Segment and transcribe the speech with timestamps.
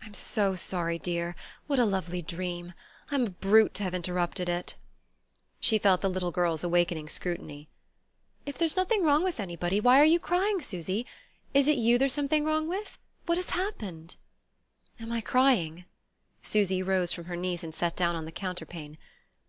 [0.00, 1.34] "I'm so sorry, dear.
[1.66, 2.72] What a lovely dream!
[3.10, 4.76] I'm a brute to have interrupted it"
[5.60, 7.68] She felt the little girl's awakening scrutiny.
[8.44, 11.04] "If there's nothing wrong with anybody, why are you crying, Susy?
[11.52, 12.96] Is it you there's something wrong with?
[13.24, 14.14] What has happened?"
[15.00, 15.84] "Am I crying?"
[16.44, 18.98] Susy rose from her knees and sat down on the counterpane.